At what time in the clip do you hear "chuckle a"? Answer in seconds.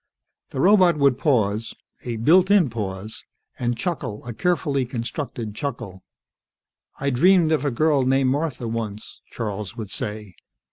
3.77-4.33